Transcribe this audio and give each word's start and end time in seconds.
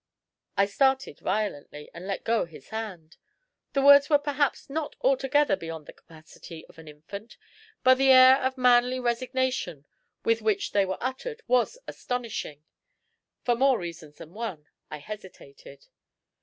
I 0.57 0.65
started 0.65 1.19
violently, 1.19 1.91
and 1.93 2.07
let 2.07 2.23
go 2.23 2.45
his 2.45 2.69
hand. 2.69 3.17
The 3.73 3.83
words 3.83 4.09
were 4.09 4.17
perhaps 4.17 4.67
not 4.67 4.95
altogether 5.01 5.55
beyond 5.55 5.85
the 5.85 5.93
capacity 5.93 6.65
of 6.65 6.79
an 6.79 6.87
infant; 6.87 7.37
but 7.83 7.99
the 7.99 8.09
air 8.11 8.37
of 8.41 8.57
manly 8.57 8.99
resignation 8.99 9.85
with 10.25 10.41
which 10.41 10.71
they 10.71 10.85
were 10.85 10.97
uttered 10.99 11.43
was 11.47 11.77
astonishing. 11.87 12.63
For 13.43 13.53
more 13.53 13.77
reasons 13.77 14.15
than 14.17 14.33
one, 14.33 14.65
I 14.89 14.97
hesitated. 14.97 15.85